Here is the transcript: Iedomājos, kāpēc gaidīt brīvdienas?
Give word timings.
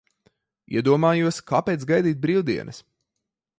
Iedomājos, 0.77 1.37
kāpēc 1.53 1.87
gaidīt 1.93 2.23
brīvdienas? 2.27 2.83